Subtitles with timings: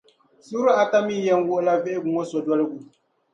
[0.45, 2.77] Suuri ata mi yɛn wuhila vihigu ŋͻ sodoligu.